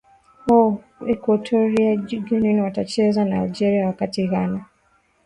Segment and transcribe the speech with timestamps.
[0.45, 0.59] ho
[1.13, 1.91] equatorio
[2.25, 4.61] guinea watacheza na algeria wakati ghana